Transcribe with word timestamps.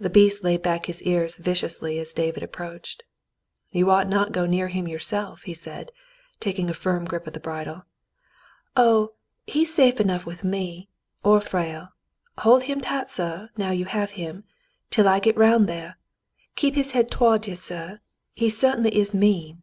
The 0.00 0.10
beast 0.10 0.42
laid 0.42 0.62
back 0.62 0.86
his 0.86 1.00
ears 1.04 1.36
viciously 1.36 2.00
as 2.00 2.12
David 2.12 2.42
approached. 2.42 3.04
"You 3.70 3.88
ought 3.92 4.08
not 4.08 4.32
go 4.32 4.44
near 4.44 4.66
him 4.66 4.88
yourself," 4.88 5.42
he 5.42 5.54
said, 5.54 5.92
taking 6.40 6.68
a 6.68 6.74
firm 6.74 7.04
grip 7.04 7.28
of 7.28 7.32
the 7.32 7.38
bridle. 7.38 7.76
^ 7.76 7.82
"Oh, 8.76 9.12
he's 9.46 9.72
safe 9.72 10.00
enough 10.00 10.26
with 10.26 10.42
me— 10.42 10.88
or 11.22 11.40
Frale. 11.40 11.90
Hold 12.38 12.64
him 12.64 12.80
tight, 12.80 13.08
suh, 13.08 13.46
now 13.56 13.70
you 13.70 13.84
have 13.84 14.10
him, 14.18 14.42
till 14.90 15.06
I 15.06 15.20
get 15.20 15.36
round 15.36 15.68
there. 15.68 15.96
Keep 16.56 16.74
his 16.74 16.90
head 16.90 17.08
towa'ds 17.08 17.70
you. 17.70 17.98
He 18.34 18.50
certainly 18.50 18.96
is 18.98 19.14
mean." 19.14 19.62